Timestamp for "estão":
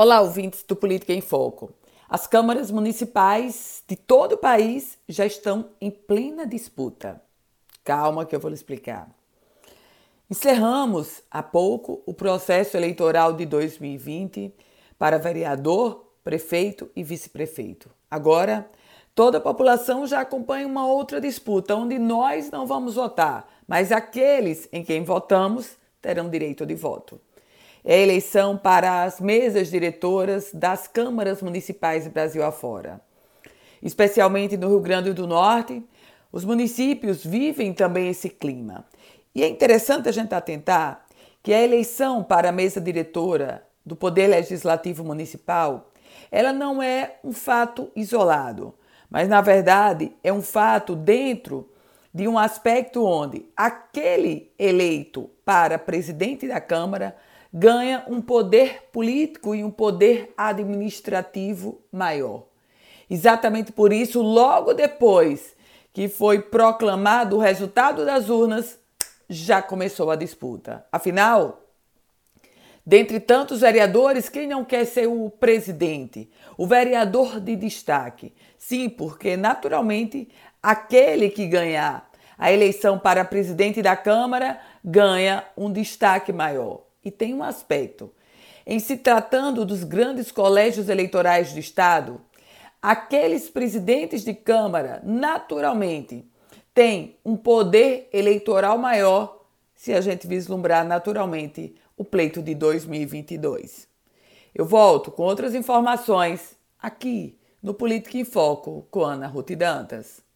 5.26-5.70